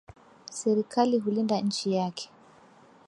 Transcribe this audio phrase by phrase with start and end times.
[0.51, 2.29] Serekali hulinda nchi yake